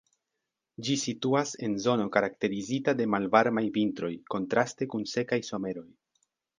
Ĝi 0.87 0.95
situas 1.01 1.51
en 1.67 1.75
zono 1.85 2.09
karakterizita 2.17 2.97
de 3.03 3.09
malvarmaj 3.17 3.67
vintroj, 3.79 4.13
kontraste 4.35 4.93
kun 4.95 5.09
sekaj 5.17 5.45
someroj. 5.55 5.91